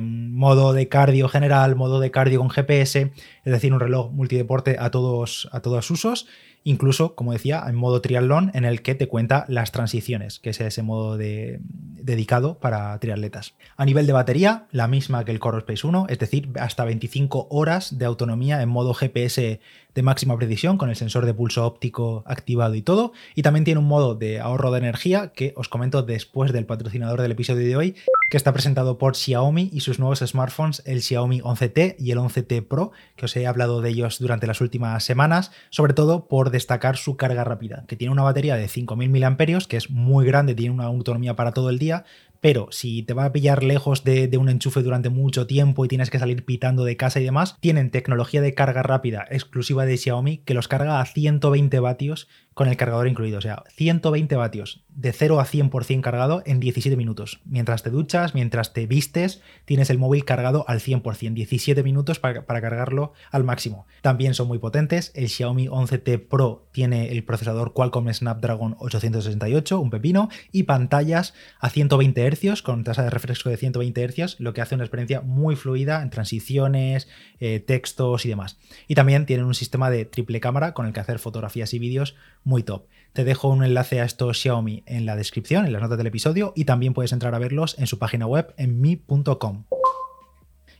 modo 0.00 0.74
de 0.74 0.86
cardio 0.86 1.28
general, 1.28 1.74
modo 1.74 1.98
de 1.98 2.12
cardio 2.12 2.38
con 2.38 2.50
GPS, 2.50 3.10
es 3.44 3.52
decir, 3.52 3.72
un 3.72 3.80
reloj 3.80 4.12
multideporte 4.12 4.71
a 4.78 4.90
todos, 4.90 5.48
a 5.52 5.60
todos 5.60 5.90
usos, 5.90 6.26
incluso, 6.64 7.14
como 7.14 7.32
decía, 7.32 7.64
en 7.66 7.74
modo 7.74 8.00
triatlón 8.00 8.50
en 8.54 8.64
el 8.64 8.82
que 8.82 8.94
te 8.94 9.08
cuenta 9.08 9.44
las 9.48 9.72
transiciones, 9.72 10.38
que 10.38 10.50
es 10.50 10.60
ese 10.60 10.82
modo 10.82 11.16
de, 11.16 11.60
dedicado 11.62 12.58
para 12.58 12.98
triatletas. 12.98 13.54
A 13.76 13.84
nivel 13.84 14.06
de 14.06 14.12
batería, 14.12 14.66
la 14.70 14.88
misma 14.88 15.24
que 15.24 15.32
el 15.32 15.40
Core 15.40 15.58
Space 15.58 15.86
1, 15.86 16.06
es 16.08 16.18
decir, 16.18 16.50
hasta 16.58 16.84
25 16.84 17.48
horas 17.50 17.98
de 17.98 18.04
autonomía 18.04 18.62
en 18.62 18.68
modo 18.68 18.94
GPS 18.94 19.60
de 19.94 20.02
máxima 20.02 20.36
precisión 20.36 20.78
con 20.78 20.88
el 20.88 20.96
sensor 20.96 21.26
de 21.26 21.34
pulso 21.34 21.66
óptico 21.66 22.22
activado 22.26 22.74
y 22.74 22.82
todo. 22.82 23.12
Y 23.34 23.42
también 23.42 23.64
tiene 23.64 23.80
un 23.80 23.86
modo 23.86 24.14
de 24.14 24.40
ahorro 24.40 24.70
de 24.70 24.78
energía 24.78 25.32
que 25.34 25.52
os 25.56 25.68
comento 25.68 26.02
después 26.02 26.52
del 26.52 26.66
patrocinador 26.66 27.20
del 27.20 27.32
episodio 27.32 27.66
de 27.66 27.76
hoy, 27.76 27.96
que 28.32 28.38
está 28.38 28.54
presentado 28.54 28.96
por 28.96 29.14
Xiaomi 29.14 29.68
y 29.74 29.80
sus 29.80 29.98
nuevos 29.98 30.20
smartphones, 30.20 30.82
el 30.86 31.02
Xiaomi 31.02 31.42
11T 31.42 31.96
y 31.98 32.12
el 32.12 32.18
11T 32.18 32.66
Pro, 32.66 32.92
que 33.14 33.26
os 33.26 33.36
he 33.36 33.46
hablado 33.46 33.82
de 33.82 33.90
ellos 33.90 34.18
durante 34.20 34.46
las 34.46 34.62
últimas 34.62 35.04
semanas, 35.04 35.52
sobre 35.68 35.92
todo 35.92 36.28
por 36.28 36.48
destacar 36.48 36.96
su 36.96 37.18
carga 37.18 37.44
rápida, 37.44 37.84
que 37.86 37.94
tiene 37.94 38.10
una 38.10 38.22
batería 38.22 38.56
de 38.56 38.68
5.000 38.68 39.58
mAh, 39.58 39.68
que 39.68 39.76
es 39.76 39.90
muy 39.90 40.24
grande, 40.24 40.54
tiene 40.54 40.74
una 40.74 40.86
autonomía 40.86 41.36
para 41.36 41.52
todo 41.52 41.68
el 41.68 41.78
día, 41.78 42.06
pero 42.42 42.66
si 42.72 43.04
te 43.04 43.14
va 43.14 43.26
a 43.26 43.32
pillar 43.32 43.62
lejos 43.62 44.02
de, 44.02 44.28
un 44.36 44.48
enchufe 44.48 44.82
durante 44.82 45.10
mucho 45.10 45.46
tiempo 45.46 45.84
y 45.84 45.88
tienes 45.88 46.10
que 46.10 46.18
salir 46.18 46.44
pitando 46.44 46.84
de 46.84 46.96
casa 46.96 47.20
y 47.20 47.24
demás, 47.24 47.56
tienen 47.60 47.92
tecnología 47.92 48.40
de 48.40 48.52
carga 48.52 48.82
rápida 48.82 49.26
exclusiva 49.30 49.84
de 49.84 49.96
Xiaomi 49.96 50.38
que 50.38 50.54
los 50.54 50.66
carga 50.66 51.00
a 51.00 51.06
120 51.06 51.78
vatios 51.78 52.28
con 52.54 52.68
el 52.68 52.76
cargador 52.76 53.08
incluido. 53.08 53.38
O 53.38 53.40
sea, 53.40 53.64
120 53.74 54.36
vatios 54.36 54.84
de 54.94 55.12
0 55.12 55.40
a 55.40 55.46
100% 55.46 56.00
cargado 56.00 56.42
en 56.44 56.60
17 56.60 56.96
minutos. 56.96 57.40
Mientras 57.44 57.82
te 57.82 57.90
duchas, 57.90 58.34
mientras 58.34 58.72
te 58.72 58.86
vistes, 58.86 59.40
tienes 59.64 59.90
el 59.90 59.98
móvil 59.98 60.24
cargado 60.24 60.64
al 60.68 60.80
100%. 60.80 61.34
17 61.34 61.82
minutos 61.82 62.18
para, 62.18 62.46
para 62.46 62.60
cargarlo 62.60 63.12
al 63.30 63.44
máximo. 63.44 63.86
También 64.02 64.34
son 64.34 64.48
muy 64.48 64.58
potentes. 64.58 65.12
El 65.14 65.28
Xiaomi 65.28 65.68
11T 65.68 66.28
Pro 66.28 66.68
tiene 66.72 67.10
el 67.10 67.24
procesador 67.24 67.72
Qualcomm 67.72 68.12
Snapdragon 68.12 68.76
868, 68.78 69.80
un 69.80 69.90
pepino, 69.90 70.28
y 70.50 70.64
pantallas 70.64 71.34
a 71.60 71.70
120 71.70 72.30
Hz 72.30 72.62
con 72.62 72.84
tasa 72.84 73.02
de 73.02 73.10
refresco 73.10 73.48
de 73.48 73.56
120 73.56 74.08
Hz, 74.08 74.40
lo 74.40 74.52
que 74.52 74.60
hace 74.60 74.74
una 74.74 74.84
experiencia 74.84 75.20
muy 75.20 75.56
fluida 75.56 76.02
en 76.02 76.10
transiciones, 76.10 77.08
eh, 77.40 77.60
textos 77.60 78.26
y 78.26 78.28
demás. 78.28 78.58
Y 78.88 78.94
también 78.94 79.26
tienen 79.26 79.46
un 79.46 79.54
sistema 79.54 79.90
de 79.90 80.04
triple 80.04 80.40
cámara 80.40 80.74
con 80.74 80.86
el 80.86 80.92
que 80.92 81.00
hacer 81.00 81.18
fotografías 81.18 81.72
y 81.74 81.78
vídeos 81.78 82.14
muy 82.44 82.62
top. 82.62 82.86
Te 83.12 83.24
dejo 83.24 83.48
un 83.48 83.62
enlace 83.62 84.00
a 84.00 84.04
estos 84.04 84.40
Xiaomi 84.40 84.84
en 84.86 85.04
la 85.06 85.16
descripción, 85.16 85.66
en 85.66 85.72
las 85.72 85.82
notas 85.82 85.98
del 85.98 86.06
episodio, 86.06 86.52
y 86.56 86.64
también 86.64 86.94
puedes 86.94 87.12
entrar 87.12 87.34
a 87.34 87.38
verlos 87.38 87.78
en 87.78 87.86
su 87.86 87.98
página 87.98 88.26
web 88.26 88.54
en 88.56 88.80
mi.com. 88.80 89.64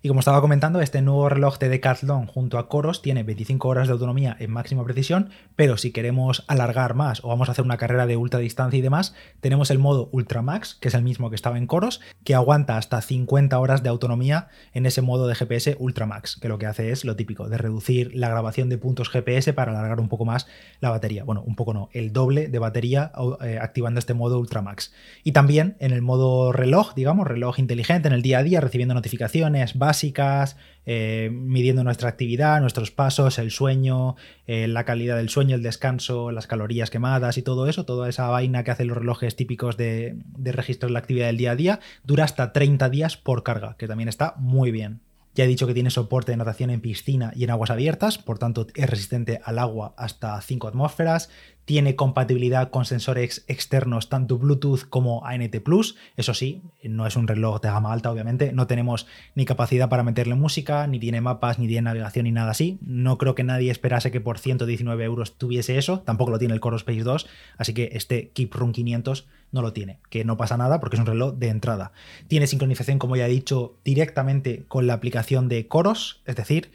Y 0.04 0.08
como 0.08 0.18
estaba 0.18 0.40
comentando, 0.40 0.80
este 0.80 1.00
nuevo 1.00 1.28
reloj 1.28 1.60
de 1.60 1.68
Decathlon 1.68 2.26
junto 2.26 2.58
a 2.58 2.68
Coros 2.68 3.02
tiene 3.02 3.22
25 3.22 3.68
horas 3.68 3.86
de 3.86 3.92
autonomía 3.92 4.36
en 4.40 4.50
máxima 4.50 4.82
precisión, 4.82 5.30
pero 5.54 5.76
si 5.76 5.92
queremos 5.92 6.44
alargar 6.48 6.94
más 6.94 7.22
o 7.22 7.28
vamos 7.28 7.48
a 7.48 7.52
hacer 7.52 7.64
una 7.64 7.76
carrera 7.76 8.08
de 8.08 8.16
ultra 8.16 8.40
distancia 8.40 8.78
y 8.78 8.80
demás, 8.80 9.14
tenemos 9.40 9.70
el 9.70 9.78
modo 9.78 10.08
Ultra 10.10 10.42
Max, 10.42 10.76
que 10.80 10.88
es 10.88 10.94
el 10.94 11.04
mismo 11.04 11.30
que 11.30 11.36
estaba 11.36 11.56
en 11.56 11.68
Coros, 11.68 12.00
que 12.24 12.34
aguanta 12.34 12.78
hasta 12.78 13.00
50 13.00 13.56
horas 13.56 13.84
de 13.84 13.90
autonomía 13.90 14.48
en 14.72 14.86
ese 14.86 15.02
modo 15.02 15.28
de 15.28 15.36
GPS 15.36 15.76
Ultra 15.78 16.04
Max, 16.04 16.36
que 16.36 16.48
lo 16.48 16.58
que 16.58 16.66
hace 16.66 16.90
es 16.90 17.04
lo 17.04 17.14
típico, 17.14 17.48
de 17.48 17.58
reducir 17.58 18.10
la 18.12 18.28
grabación 18.28 18.68
de 18.68 18.78
puntos 18.78 19.08
GPS 19.08 19.52
para 19.52 19.70
alargar 19.70 20.00
un 20.00 20.08
poco 20.08 20.24
más 20.24 20.48
la 20.80 20.90
batería. 20.90 21.22
Bueno, 21.22 21.44
un 21.46 21.54
poco 21.54 21.74
no, 21.74 21.90
el 21.92 22.12
doble 22.12 22.48
de 22.48 22.58
batería 22.58 23.12
eh, 23.40 23.60
activando 23.62 24.00
este 24.00 24.14
modo 24.14 24.40
Ultra 24.40 24.62
Max. 24.62 24.92
Y 25.22 25.30
también 25.30 25.76
en 25.78 25.92
el 25.92 26.02
modo 26.02 26.50
reloj, 26.50 26.92
digamos, 26.96 27.28
reloj 27.28 27.60
inteligente 27.60 28.08
en 28.08 28.14
el 28.14 28.22
día 28.22 28.38
a 28.38 28.42
día, 28.42 28.60
recibiendo 28.60 28.94
notificaciones, 28.94 29.78
básicas, 29.92 30.56
eh, 30.86 31.28
midiendo 31.30 31.84
nuestra 31.84 32.08
actividad, 32.08 32.60
nuestros 32.62 32.90
pasos, 32.90 33.38
el 33.38 33.50
sueño, 33.50 34.16
eh, 34.46 34.66
la 34.68 34.84
calidad 34.84 35.18
del 35.18 35.28
sueño, 35.28 35.54
el 35.54 35.62
descanso, 35.62 36.32
las 36.32 36.46
calorías 36.46 36.88
quemadas 36.88 37.36
y 37.36 37.42
todo 37.42 37.66
eso, 37.66 37.84
toda 37.84 38.08
esa 38.08 38.28
vaina 38.28 38.64
que 38.64 38.70
hacen 38.70 38.88
los 38.88 38.96
relojes 38.96 39.36
típicos 39.36 39.76
de, 39.76 40.16
de 40.38 40.52
registro 40.52 40.88
de 40.88 40.94
la 40.94 41.00
actividad 41.00 41.26
del 41.26 41.36
día 41.36 41.50
a 41.50 41.56
día, 41.56 41.80
dura 42.04 42.24
hasta 42.24 42.54
30 42.54 42.88
días 42.88 43.18
por 43.18 43.42
carga, 43.42 43.76
que 43.76 43.86
también 43.86 44.08
está 44.08 44.34
muy 44.38 44.70
bien. 44.70 45.02
Ya 45.34 45.44
he 45.44 45.48
dicho 45.48 45.66
que 45.66 45.74
tiene 45.74 45.90
soporte 45.90 46.32
de 46.32 46.36
natación 46.36 46.70
en 46.70 46.82
piscina 46.82 47.32
y 47.34 47.44
en 47.44 47.50
aguas 47.50 47.70
abiertas, 47.70 48.18
por 48.18 48.38
tanto 48.38 48.66
es 48.74 48.90
resistente 48.90 49.40
al 49.44 49.58
agua 49.58 49.94
hasta 49.96 50.38
5 50.40 50.68
atmósferas, 50.68 51.30
tiene 51.64 51.94
compatibilidad 51.94 52.70
con 52.70 52.84
sensores 52.84 53.44
externos 53.46 54.08
tanto 54.08 54.38
Bluetooth 54.38 54.82
como 54.88 55.24
ANT 55.24 55.56
Plus. 55.60 55.96
Eso 56.16 56.34
sí, 56.34 56.62
no 56.82 57.06
es 57.06 57.16
un 57.16 57.28
reloj 57.28 57.60
de 57.60 57.68
gama 57.68 57.92
alta, 57.92 58.10
obviamente. 58.10 58.52
No 58.52 58.66
tenemos 58.66 59.06
ni 59.34 59.44
capacidad 59.44 59.88
para 59.88 60.02
meterle 60.02 60.34
música, 60.34 60.86
ni 60.86 60.98
tiene 60.98 61.20
mapas, 61.20 61.58
ni 61.58 61.68
tiene 61.68 61.82
navegación, 61.82 62.24
ni 62.24 62.32
nada 62.32 62.50
así. 62.50 62.78
No 62.82 63.16
creo 63.16 63.34
que 63.34 63.44
nadie 63.44 63.70
esperase 63.70 64.10
que 64.10 64.20
por 64.20 64.38
119 64.38 65.04
euros 65.04 65.38
tuviese 65.38 65.78
eso. 65.78 66.00
Tampoco 66.00 66.32
lo 66.32 66.38
tiene 66.38 66.54
el 66.54 66.60
Core 66.60 66.76
Space 66.76 67.02
2. 67.02 67.26
Así 67.58 67.74
que 67.74 67.90
este 67.92 68.30
Keep 68.30 68.54
Run 68.54 68.72
500 68.72 69.28
no 69.52 69.62
lo 69.62 69.72
tiene. 69.72 69.98
Que 70.10 70.24
no 70.24 70.36
pasa 70.36 70.56
nada 70.56 70.80
porque 70.80 70.96
es 70.96 71.00
un 71.00 71.06
reloj 71.06 71.34
de 71.34 71.48
entrada. 71.48 71.92
Tiene 72.26 72.46
sincronización, 72.48 72.98
como 72.98 73.16
ya 73.16 73.26
he 73.26 73.30
dicho, 73.30 73.76
directamente 73.84 74.64
con 74.66 74.86
la 74.86 74.94
aplicación 74.94 75.48
de 75.48 75.68
Coros. 75.68 76.22
Es 76.26 76.34
decir, 76.34 76.72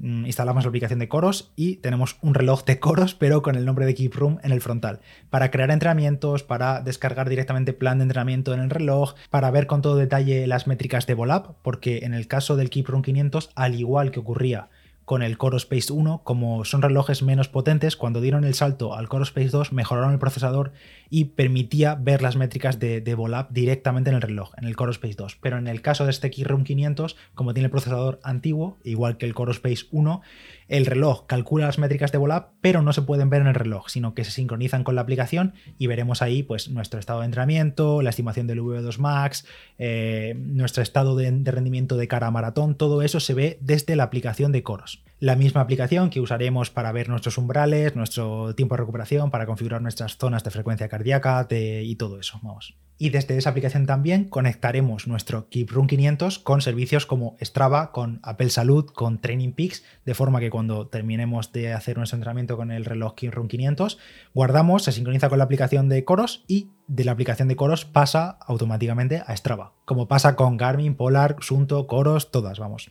instalamos 0.00 0.64
la 0.64 0.68
aplicación 0.68 0.98
de 0.98 1.08
coros 1.08 1.52
y 1.56 1.76
tenemos 1.76 2.16
un 2.22 2.34
reloj 2.34 2.64
de 2.64 2.78
coros, 2.78 3.14
pero 3.14 3.42
con 3.42 3.56
el 3.56 3.64
nombre 3.64 3.86
de 3.86 3.94
Keep 3.94 4.14
Room 4.14 4.38
en 4.42 4.52
el 4.52 4.60
frontal. 4.60 5.00
Para 5.30 5.50
crear 5.50 5.70
entrenamientos, 5.70 6.42
para 6.42 6.80
descargar 6.80 7.28
directamente 7.28 7.72
plan 7.72 7.98
de 7.98 8.04
entrenamiento 8.04 8.54
en 8.54 8.60
el 8.60 8.70
reloj, 8.70 9.14
para 9.30 9.50
ver 9.50 9.66
con 9.66 9.82
todo 9.82 9.96
detalle 9.96 10.46
las 10.46 10.66
métricas 10.66 11.06
de 11.06 11.14
Volap, 11.14 11.56
porque 11.62 11.98
en 12.04 12.14
el 12.14 12.28
caso 12.28 12.56
del 12.56 12.70
Keep 12.70 12.88
Room 12.88 13.02
500, 13.02 13.50
al 13.54 13.74
igual 13.74 14.10
que 14.10 14.20
ocurría 14.20 14.68
con 15.08 15.22
el 15.22 15.38
Core 15.38 15.56
Space 15.56 15.90
1, 15.90 16.20
como 16.22 16.66
son 16.66 16.82
relojes 16.82 17.22
menos 17.22 17.48
potentes, 17.48 17.96
cuando 17.96 18.20
dieron 18.20 18.44
el 18.44 18.52
salto 18.52 18.94
al 18.94 19.08
Core 19.08 19.24
Space 19.24 19.48
2 19.48 19.72
mejoraron 19.72 20.12
el 20.12 20.18
procesador 20.18 20.72
y 21.08 21.24
permitía 21.24 21.94
ver 21.94 22.20
las 22.20 22.36
métricas 22.36 22.78
de, 22.78 23.00
de 23.00 23.14
Volap 23.14 23.50
directamente 23.50 24.10
en 24.10 24.16
el 24.16 24.20
reloj, 24.20 24.50
en 24.58 24.68
el 24.68 24.76
Core 24.76 24.90
Space 24.92 25.14
2. 25.14 25.38
Pero 25.40 25.56
en 25.56 25.66
el 25.66 25.80
caso 25.80 26.04
de 26.04 26.10
este 26.10 26.30
Keyroom 26.30 26.62
500, 26.62 27.16
como 27.34 27.54
tiene 27.54 27.64
el 27.64 27.70
procesador 27.70 28.20
antiguo, 28.22 28.76
igual 28.84 29.16
que 29.16 29.24
el 29.24 29.32
Core 29.32 29.52
Space 29.52 29.86
1, 29.92 30.20
el 30.68 30.86
reloj. 30.86 31.26
Calcula 31.26 31.66
las 31.66 31.78
métricas 31.78 32.12
de 32.12 32.18
Volap, 32.18 32.52
pero 32.60 32.82
no 32.82 32.92
se 32.92 33.02
pueden 33.02 33.30
ver 33.30 33.40
en 33.40 33.48
el 33.48 33.54
reloj, 33.54 33.88
sino 33.88 34.14
que 34.14 34.24
se 34.24 34.30
sincronizan 34.30 34.84
con 34.84 34.94
la 34.94 35.00
aplicación 35.00 35.54
y 35.78 35.86
veremos 35.86 36.22
ahí 36.22 36.42
pues, 36.42 36.68
nuestro 36.68 37.00
estado 37.00 37.20
de 37.20 37.26
entrenamiento, 37.26 38.02
la 38.02 38.10
estimación 38.10 38.46
del 38.46 38.60
V2 38.60 38.98
Max, 38.98 39.46
eh, 39.78 40.34
nuestro 40.38 40.82
estado 40.82 41.16
de, 41.16 41.30
de 41.30 41.50
rendimiento 41.50 41.96
de 41.96 42.08
cara 42.08 42.28
a 42.28 42.30
maratón, 42.30 42.74
todo 42.74 43.02
eso 43.02 43.20
se 43.20 43.34
ve 43.34 43.58
desde 43.60 43.96
la 43.96 44.04
aplicación 44.04 44.52
de 44.52 44.62
Coros 44.62 45.02
la 45.20 45.36
misma 45.36 45.60
aplicación 45.60 46.10
que 46.10 46.20
usaremos 46.20 46.70
para 46.70 46.92
ver 46.92 47.08
nuestros 47.08 47.38
umbrales, 47.38 47.96
nuestro 47.96 48.54
tiempo 48.54 48.74
de 48.74 48.80
recuperación, 48.80 49.30
para 49.30 49.46
configurar 49.46 49.82
nuestras 49.82 50.16
zonas 50.16 50.44
de 50.44 50.50
frecuencia 50.50 50.88
cardíaca 50.88 51.46
y 51.50 51.96
todo 51.96 52.20
eso. 52.20 52.38
Vamos. 52.42 52.76
Y 53.00 53.10
desde 53.10 53.36
esa 53.38 53.50
aplicación 53.50 53.86
también 53.86 54.24
conectaremos 54.24 55.06
nuestro 55.06 55.48
Keep 55.48 55.70
Run 55.70 55.86
500 55.86 56.40
con 56.40 56.60
servicios 56.60 57.06
como 57.06 57.36
Strava, 57.40 57.92
con 57.92 58.18
Apple 58.24 58.50
Salud, 58.50 58.86
con 58.86 59.20
Training 59.20 59.52
Peaks, 59.52 59.84
de 60.04 60.14
forma 60.14 60.40
que 60.40 60.50
cuando 60.50 60.88
terminemos 60.88 61.52
de 61.52 61.72
hacer 61.72 61.96
nuestro 61.96 62.16
entrenamiento 62.16 62.56
con 62.56 62.72
el 62.72 62.84
reloj 62.84 63.14
Keep 63.14 63.34
Run 63.34 63.46
500, 63.46 63.98
guardamos, 64.34 64.82
se 64.82 64.90
sincroniza 64.90 65.28
con 65.28 65.38
la 65.38 65.44
aplicación 65.44 65.88
de 65.88 66.04
Coros 66.04 66.44
y 66.48 66.72
de 66.88 67.04
la 67.04 67.12
aplicación 67.12 67.46
de 67.46 67.54
Coros 67.54 67.84
pasa 67.84 68.36
automáticamente 68.44 69.22
a 69.24 69.36
Strava, 69.36 69.74
como 69.84 70.08
pasa 70.08 70.34
con 70.34 70.56
Garmin, 70.56 70.96
Polar, 70.96 71.36
Sunto, 71.40 71.86
Coros, 71.86 72.32
todas, 72.32 72.58
vamos. 72.58 72.90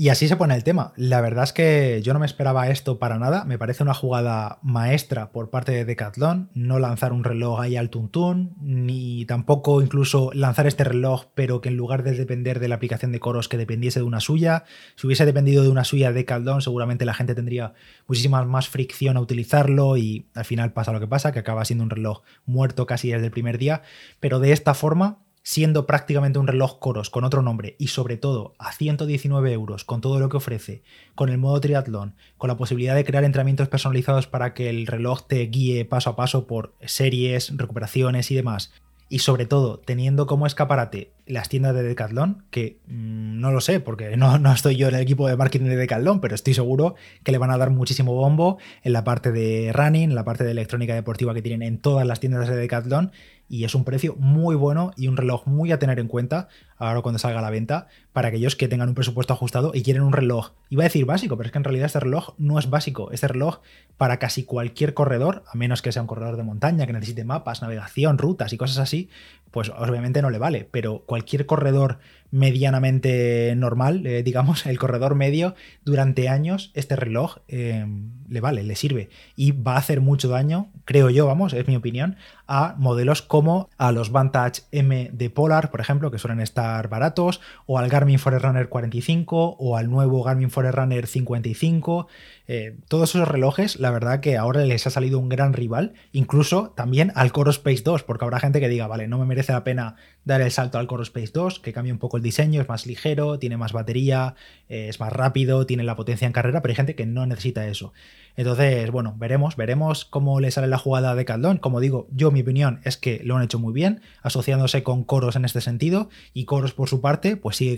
Y 0.00 0.10
así 0.10 0.28
se 0.28 0.36
pone 0.36 0.54
el 0.54 0.62
tema. 0.62 0.92
La 0.94 1.20
verdad 1.20 1.42
es 1.42 1.52
que 1.52 2.02
yo 2.04 2.12
no 2.12 2.20
me 2.20 2.26
esperaba 2.26 2.68
esto 2.68 3.00
para 3.00 3.18
nada. 3.18 3.44
Me 3.44 3.58
parece 3.58 3.82
una 3.82 3.94
jugada 3.94 4.60
maestra 4.62 5.32
por 5.32 5.50
parte 5.50 5.72
de 5.72 5.84
Decathlon. 5.84 6.50
No 6.54 6.78
lanzar 6.78 7.12
un 7.12 7.24
reloj 7.24 7.60
ahí 7.60 7.74
al 7.74 7.90
tuntún, 7.90 8.54
ni 8.60 9.24
tampoco 9.24 9.82
incluso 9.82 10.30
lanzar 10.34 10.68
este 10.68 10.84
reloj, 10.84 11.24
pero 11.34 11.60
que 11.60 11.70
en 11.70 11.76
lugar 11.76 12.04
de 12.04 12.12
depender 12.12 12.60
de 12.60 12.68
la 12.68 12.76
aplicación 12.76 13.10
de 13.10 13.18
coros, 13.18 13.48
que 13.48 13.56
dependiese 13.56 13.98
de 13.98 14.04
una 14.04 14.20
suya. 14.20 14.62
Si 14.94 15.04
hubiese 15.04 15.26
dependido 15.26 15.64
de 15.64 15.68
una 15.68 15.82
suya 15.82 16.12
de 16.12 16.18
Decathlon, 16.18 16.62
seguramente 16.62 17.04
la 17.04 17.14
gente 17.14 17.34
tendría 17.34 17.72
muchísima 18.06 18.44
más 18.44 18.68
fricción 18.68 19.16
a 19.16 19.20
utilizarlo 19.20 19.96
y 19.96 20.28
al 20.36 20.44
final 20.44 20.72
pasa 20.72 20.92
lo 20.92 21.00
que 21.00 21.08
pasa, 21.08 21.32
que 21.32 21.40
acaba 21.40 21.64
siendo 21.64 21.82
un 21.82 21.90
reloj 21.90 22.22
muerto 22.46 22.86
casi 22.86 23.10
desde 23.10 23.26
el 23.26 23.32
primer 23.32 23.58
día. 23.58 23.82
Pero 24.20 24.38
de 24.38 24.52
esta 24.52 24.74
forma 24.74 25.24
siendo 25.48 25.86
prácticamente 25.86 26.38
un 26.38 26.46
reloj 26.46 26.78
Coros 26.78 27.08
con 27.08 27.24
otro 27.24 27.40
nombre 27.40 27.74
y 27.78 27.86
sobre 27.86 28.18
todo 28.18 28.54
a 28.58 28.70
119 28.70 29.50
euros 29.50 29.82
con 29.82 30.02
todo 30.02 30.20
lo 30.20 30.28
que 30.28 30.36
ofrece, 30.36 30.82
con 31.14 31.30
el 31.30 31.38
modo 31.38 31.58
triatlón, 31.58 32.16
con 32.36 32.48
la 32.48 32.58
posibilidad 32.58 32.94
de 32.94 33.06
crear 33.06 33.24
entrenamientos 33.24 33.66
personalizados 33.68 34.26
para 34.26 34.52
que 34.52 34.68
el 34.68 34.86
reloj 34.86 35.26
te 35.26 35.38
guíe 35.46 35.86
paso 35.86 36.10
a 36.10 36.16
paso 36.16 36.46
por 36.46 36.74
series, 36.84 37.56
recuperaciones 37.56 38.30
y 38.30 38.34
demás, 38.34 38.74
y 39.08 39.20
sobre 39.20 39.46
todo 39.46 39.78
teniendo 39.78 40.26
como 40.26 40.46
escaparate 40.46 41.12
las 41.26 41.48
tiendas 41.48 41.74
de 41.74 41.82
Decathlon, 41.82 42.44
que 42.50 42.76
mm, 42.86 43.40
no 43.40 43.50
lo 43.50 43.62
sé, 43.62 43.80
porque 43.80 44.18
no, 44.18 44.38
no, 44.38 44.52
estoy 44.52 44.76
yo 44.76 44.88
en 44.88 44.96
el 44.96 45.00
equipo 45.00 45.28
de 45.28 45.36
marketing 45.36 45.68
de 45.68 45.76
Decathlon, 45.76 46.20
pero 46.20 46.34
estoy 46.34 46.52
seguro 46.52 46.94
que 47.24 47.32
le 47.32 47.38
van 47.38 47.50
a 47.50 47.56
dar 47.56 47.70
muchísimo 47.70 48.12
bombo 48.14 48.58
en 48.82 48.92
la 48.92 49.04
parte 49.04 49.32
de 49.32 49.72
running, 49.72 50.10
en 50.10 50.14
la 50.14 50.24
parte 50.24 50.44
de 50.44 50.50
electrónica 50.50 50.94
deportiva 50.94 51.32
que 51.32 51.40
tienen 51.40 51.62
en 51.62 51.78
todas 51.78 52.06
las 52.06 52.20
tiendas 52.20 52.48
de 52.48 52.56
Decathlon, 52.56 53.12
y 53.48 53.64
es 53.64 53.74
un 53.74 53.84
precio 53.84 54.14
muy 54.18 54.54
bueno 54.54 54.92
y 54.96 55.08
un 55.08 55.16
reloj 55.16 55.46
muy 55.46 55.72
a 55.72 55.78
tener 55.78 55.98
en 55.98 56.08
cuenta 56.08 56.48
ahora 56.76 57.00
cuando 57.02 57.18
salga 57.18 57.38
a 57.38 57.42
la 57.42 57.50
venta 57.50 57.88
para 58.18 58.30
aquellos 58.30 58.56
que 58.56 58.66
tengan 58.66 58.88
un 58.88 58.96
presupuesto 58.96 59.32
ajustado 59.32 59.70
y 59.74 59.84
quieren 59.84 60.02
un 60.02 60.12
reloj. 60.12 60.50
Iba 60.70 60.82
a 60.82 60.90
decir 60.90 61.04
básico, 61.04 61.36
pero 61.36 61.46
es 61.46 61.52
que 61.52 61.58
en 61.58 61.62
realidad 61.62 61.86
este 61.86 62.00
reloj 62.00 62.34
no 62.36 62.58
es 62.58 62.68
básico. 62.68 63.12
Este 63.12 63.28
reloj 63.28 63.60
para 63.96 64.18
casi 64.18 64.42
cualquier 64.42 64.92
corredor, 64.92 65.44
a 65.46 65.56
menos 65.56 65.82
que 65.82 65.92
sea 65.92 66.02
un 66.02 66.08
corredor 66.08 66.36
de 66.36 66.42
montaña 66.42 66.84
que 66.84 66.92
necesite 66.92 67.22
mapas, 67.22 67.62
navegación, 67.62 68.18
rutas 68.18 68.52
y 68.52 68.56
cosas 68.56 68.78
así, 68.78 69.08
pues 69.50 69.70
obviamente 69.70 70.22
no 70.22 70.30
le 70.30 70.38
vale, 70.38 70.68
pero 70.70 71.04
cualquier 71.06 71.46
corredor 71.46 71.98
medianamente 72.30 73.54
normal, 73.56 74.06
eh, 74.06 74.22
digamos, 74.24 74.66
el 74.66 74.78
corredor 74.78 75.14
medio, 75.14 75.54
durante 75.84 76.28
años 76.28 76.70
este 76.74 76.96
reloj 76.96 77.38
eh, 77.48 77.86
le 78.28 78.40
vale, 78.40 78.62
le 78.62 78.76
sirve 78.76 79.08
y 79.36 79.52
va 79.52 79.74
a 79.74 79.78
hacer 79.78 80.00
mucho 80.00 80.28
daño, 80.28 80.70
creo 80.84 81.10
yo, 81.10 81.26
vamos, 81.26 81.52
es 81.52 81.66
mi 81.66 81.76
opinión, 81.76 82.16
a 82.46 82.74
modelos 82.78 83.22
como 83.22 83.68
a 83.78 83.92
los 83.92 84.10
Vantage 84.10 84.62
M 84.72 85.10
de 85.12 85.30
Polar, 85.30 85.70
por 85.70 85.80
ejemplo, 85.80 86.10
que 86.10 86.18
suelen 86.18 86.40
estar 86.40 86.88
baratos, 86.88 87.40
o 87.66 87.78
al 87.78 87.88
Garmin 87.88 88.07
Forerunner 88.16 88.70
45 88.70 89.56
o 89.58 89.76
al 89.76 89.90
nuevo 89.90 90.22
Garmin 90.22 90.50
Forerunner 90.50 91.06
55. 91.06 92.08
Eh, 92.46 92.76
todos 92.88 93.14
esos 93.14 93.28
relojes, 93.28 93.78
la 93.78 93.90
verdad 93.90 94.20
que 94.20 94.38
ahora 94.38 94.64
les 94.64 94.86
ha 94.86 94.90
salido 94.90 95.18
un 95.18 95.28
gran 95.28 95.52
rival, 95.52 95.92
incluso 96.12 96.70
también 96.70 97.12
al 97.14 97.32
Coro 97.32 97.50
Space 97.50 97.82
2, 97.82 98.04
porque 98.04 98.24
habrá 98.24 98.40
gente 98.40 98.60
que 98.60 98.68
diga, 98.68 98.86
vale, 98.86 99.06
no 99.08 99.18
me 99.18 99.26
merece 99.26 99.52
la 99.52 99.64
pena 99.64 99.96
dar 100.24 100.40
el 100.40 100.50
salto 100.50 100.78
al 100.78 100.86
Coro 100.86 101.02
Space 101.02 101.32
2, 101.34 101.60
que 101.60 101.74
cambia 101.74 101.92
un 101.92 101.98
poco 101.98 102.16
el 102.16 102.22
diseño, 102.22 102.62
es 102.62 102.68
más 102.68 102.86
ligero, 102.86 103.38
tiene 103.38 103.58
más 103.58 103.72
batería, 103.72 104.34
eh, 104.70 104.88
es 104.88 104.98
más 104.98 105.12
rápido, 105.12 105.66
tiene 105.66 105.82
la 105.84 105.96
potencia 105.96 106.26
en 106.26 106.32
carrera, 106.32 106.62
pero 106.62 106.72
hay 106.72 106.76
gente 106.76 106.94
que 106.94 107.04
no 107.04 107.26
necesita 107.26 107.66
eso. 107.66 107.92
Entonces, 108.38 108.92
bueno, 108.92 109.16
veremos, 109.18 109.56
veremos 109.56 110.04
cómo 110.04 110.38
le 110.38 110.52
sale 110.52 110.68
la 110.68 110.78
jugada 110.78 111.16
de 111.16 111.24
Caldón. 111.24 111.58
Como 111.58 111.80
digo, 111.80 112.06
yo 112.12 112.30
mi 112.30 112.42
opinión 112.42 112.80
es 112.84 112.96
que 112.96 113.20
lo 113.24 113.36
han 113.36 113.42
hecho 113.42 113.58
muy 113.58 113.72
bien, 113.72 114.00
asociándose 114.22 114.84
con 114.84 115.02
Coros 115.02 115.34
en 115.34 115.44
este 115.44 115.60
sentido, 115.60 116.08
y 116.32 116.44
Coros 116.44 116.72
por 116.72 116.88
su 116.88 117.00
parte, 117.00 117.36
pues 117.36 117.56
sigue 117.56 117.76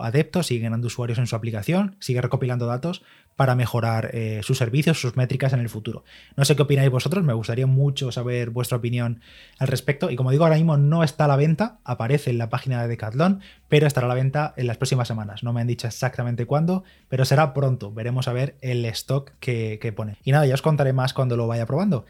adeptos, 0.00 0.46
sigue 0.46 0.62
ganando 0.62 0.86
usuarios 0.86 1.18
en 1.18 1.26
su 1.26 1.36
aplicación, 1.36 1.96
sigue 2.00 2.20
recopilando 2.20 2.66
datos 2.66 3.02
para 3.36 3.54
mejorar 3.54 4.10
eh, 4.12 4.40
sus 4.42 4.58
servicios, 4.58 5.00
sus 5.00 5.16
métricas 5.16 5.52
en 5.52 5.60
el 5.60 5.70
futuro. 5.70 6.04
No 6.36 6.44
sé 6.44 6.56
qué 6.56 6.62
opináis 6.62 6.90
vosotros, 6.90 7.24
me 7.24 7.32
gustaría 7.32 7.66
mucho 7.66 8.12
saber 8.12 8.50
vuestra 8.50 8.76
opinión 8.76 9.20
al 9.58 9.68
respecto. 9.68 10.10
Y 10.10 10.16
como 10.16 10.30
digo, 10.30 10.44
ahora 10.44 10.56
mismo 10.56 10.76
no 10.76 11.02
está 11.02 11.24
a 11.24 11.28
la 11.28 11.36
venta, 11.36 11.78
aparece 11.84 12.30
en 12.30 12.38
la 12.38 12.50
página 12.50 12.82
de 12.82 12.88
Decathlon, 12.88 13.40
pero 13.68 13.86
estará 13.86 14.06
a 14.06 14.08
la 14.08 14.14
venta 14.14 14.52
en 14.56 14.66
las 14.66 14.76
próximas 14.76 15.08
semanas. 15.08 15.42
No 15.42 15.52
me 15.54 15.62
han 15.62 15.66
dicho 15.66 15.86
exactamente 15.86 16.44
cuándo, 16.44 16.84
pero 17.08 17.24
será 17.24 17.54
pronto. 17.54 17.92
Veremos 17.92 18.28
a 18.28 18.34
ver 18.34 18.56
el 18.60 18.84
stock 18.84 19.32
que 19.38 19.92
pone. 19.96 20.18
Y 20.22 20.32
nada, 20.32 20.44
ya 20.46 20.54
os 20.54 20.62
contaré 20.62 20.92
más 20.92 21.14
cuando 21.14 21.36
lo 21.36 21.46
vaya 21.46 21.64
probando. 21.64 22.04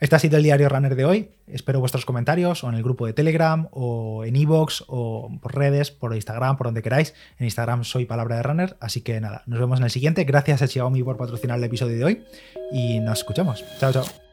Este 0.00 0.16
ha 0.16 0.18
sido 0.18 0.36
el 0.36 0.42
diario 0.42 0.68
Runner 0.68 0.94
de 0.94 1.04
hoy. 1.04 1.30
Espero 1.46 1.80
vuestros 1.80 2.04
comentarios 2.04 2.64
o 2.64 2.68
en 2.68 2.74
el 2.74 2.82
grupo 2.82 3.06
de 3.06 3.12
Telegram 3.12 3.68
o 3.70 4.24
en 4.24 4.36
Evox 4.36 4.84
o 4.88 5.30
por 5.40 5.54
redes, 5.54 5.90
por 5.90 6.14
Instagram, 6.14 6.56
por 6.56 6.66
donde 6.66 6.82
queráis. 6.82 7.14
En 7.38 7.46
Instagram 7.46 7.84
soy 7.84 8.04
Palabra 8.04 8.36
de 8.36 8.42
Runner. 8.42 8.76
Así 8.80 9.00
que 9.00 9.20
nada, 9.20 9.42
nos 9.46 9.58
vemos 9.58 9.78
en 9.78 9.84
el 9.84 9.90
siguiente. 9.90 10.24
Gracias 10.24 10.62
a 10.62 10.66
Xiaomi 10.66 11.02
por 11.02 11.16
patrocinar 11.16 11.58
el 11.58 11.64
episodio 11.64 11.96
de 11.96 12.04
hoy 12.04 12.24
y 12.72 13.00
nos 13.00 13.18
escuchamos. 13.18 13.64
Chao, 13.78 13.92
chao. 13.92 14.25